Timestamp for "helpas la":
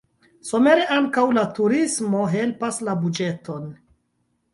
2.37-2.97